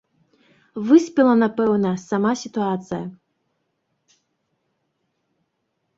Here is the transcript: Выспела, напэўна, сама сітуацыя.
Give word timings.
Выспела, 0.87 1.33
напэўна, 1.43 1.91
сама 2.09 2.31
сітуацыя. 2.43 3.03